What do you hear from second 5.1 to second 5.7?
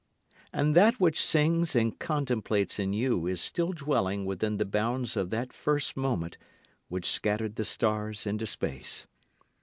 of that